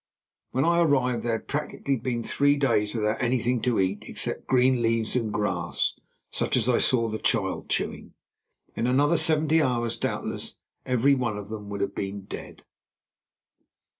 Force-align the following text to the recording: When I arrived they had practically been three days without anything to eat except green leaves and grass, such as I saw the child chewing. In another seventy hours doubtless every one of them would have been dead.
When 0.49 0.65
I 0.65 0.79
arrived 0.79 1.21
they 1.21 1.29
had 1.29 1.47
practically 1.47 1.95
been 1.95 2.23
three 2.23 2.57
days 2.57 2.95
without 2.95 3.21
anything 3.21 3.61
to 3.61 3.79
eat 3.79 4.05
except 4.07 4.47
green 4.47 4.81
leaves 4.81 5.15
and 5.15 5.31
grass, 5.31 5.93
such 6.31 6.57
as 6.57 6.67
I 6.67 6.79
saw 6.79 7.07
the 7.07 7.19
child 7.19 7.69
chewing. 7.69 8.15
In 8.75 8.87
another 8.87 9.17
seventy 9.17 9.61
hours 9.61 9.97
doubtless 9.99 10.57
every 10.87 11.13
one 11.13 11.37
of 11.37 11.49
them 11.49 11.69
would 11.69 11.81
have 11.81 11.93
been 11.93 12.21
dead. 12.23 12.63